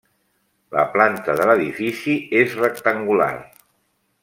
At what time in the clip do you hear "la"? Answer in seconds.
0.75-0.85